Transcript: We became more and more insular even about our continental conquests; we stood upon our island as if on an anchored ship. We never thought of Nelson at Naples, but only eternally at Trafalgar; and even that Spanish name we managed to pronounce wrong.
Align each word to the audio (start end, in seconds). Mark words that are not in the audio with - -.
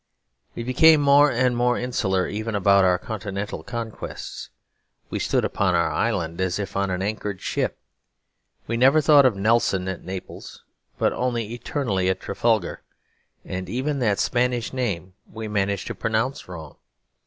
We 0.55 0.63
became 0.63 0.99
more 0.99 1.31
and 1.31 1.55
more 1.55 1.77
insular 1.77 2.27
even 2.27 2.55
about 2.55 2.83
our 2.83 2.97
continental 2.97 3.61
conquests; 3.61 4.49
we 5.11 5.19
stood 5.19 5.45
upon 5.45 5.75
our 5.75 5.91
island 5.91 6.41
as 6.41 6.57
if 6.57 6.75
on 6.75 6.89
an 6.89 7.03
anchored 7.03 7.39
ship. 7.39 7.77
We 8.65 8.77
never 8.77 8.99
thought 8.99 9.27
of 9.27 9.35
Nelson 9.35 9.87
at 9.87 10.03
Naples, 10.03 10.63
but 10.97 11.13
only 11.13 11.53
eternally 11.53 12.09
at 12.09 12.19
Trafalgar; 12.19 12.81
and 13.45 13.69
even 13.69 13.99
that 13.99 14.17
Spanish 14.17 14.73
name 14.73 15.13
we 15.31 15.47
managed 15.47 15.85
to 15.85 15.93
pronounce 15.93 16.47
wrong. 16.47 16.77